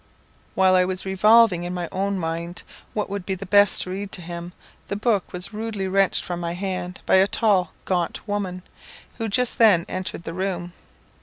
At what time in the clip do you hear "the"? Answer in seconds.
3.35-3.45, 4.87-4.95, 10.23-10.33